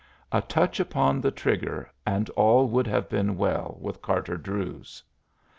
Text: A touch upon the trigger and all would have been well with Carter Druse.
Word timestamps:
A 0.31 0.41
touch 0.41 0.79
upon 0.79 1.21
the 1.21 1.29
trigger 1.29 1.91
and 2.07 2.27
all 2.31 2.67
would 2.69 2.87
have 2.87 3.07
been 3.07 3.37
well 3.37 3.77
with 3.79 4.01
Carter 4.01 4.35
Druse. 4.35 5.03